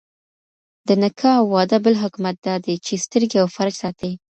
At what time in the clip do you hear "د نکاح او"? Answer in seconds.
0.87-1.45